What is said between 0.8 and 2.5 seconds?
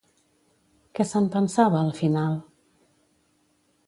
Què se'n pensava al final?